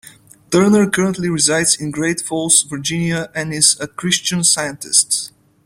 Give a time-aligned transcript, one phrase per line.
[0.49, 5.31] Turner currently resides in Great Falls, Virginia, and is a Christian Scientist.